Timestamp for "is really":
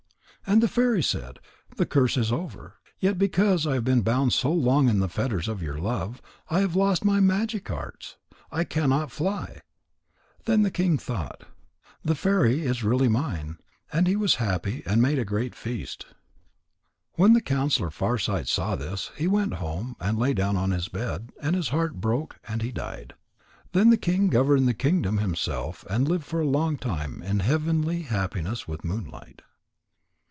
12.65-13.07